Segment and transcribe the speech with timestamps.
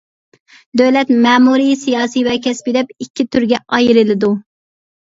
[0.81, 4.35] دۆلەت مەمۇرىي سىياسىي ۋە كەسپىي دەپ ئىككى تۈرگە ئايرىلىدۇ.